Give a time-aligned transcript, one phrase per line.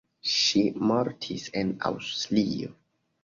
[0.35, 0.61] Ŝi
[0.91, 2.73] mortis en Aŭstrio.